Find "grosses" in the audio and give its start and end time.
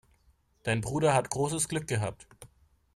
1.29-1.67